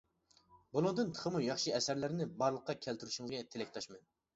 بۇنىڭدىن 0.77 1.11
تېخىمۇ 1.19 1.43
ياخشى 1.49 1.75
ئەسەرلەرنى 1.77 2.31
بارلىققا 2.43 2.81
كەلتۈرۈشىڭىزگە 2.87 3.49
تىلەكداشمەن. 3.55 4.07